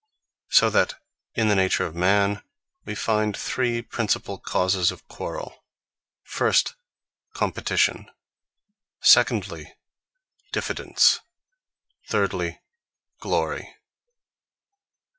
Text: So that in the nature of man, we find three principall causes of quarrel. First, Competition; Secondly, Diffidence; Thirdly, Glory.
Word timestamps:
So 0.49 0.71
that 0.71 0.95
in 1.35 1.47
the 1.47 1.53
nature 1.55 1.85
of 1.85 1.93
man, 1.93 2.41
we 2.85 2.95
find 2.95 3.37
three 3.37 3.83
principall 3.83 4.41
causes 4.43 4.89
of 4.91 5.07
quarrel. 5.07 5.63
First, 6.23 6.73
Competition; 7.33 8.09
Secondly, 8.99 9.75
Diffidence; 10.51 11.19
Thirdly, 12.07 12.59
Glory. 13.19 13.75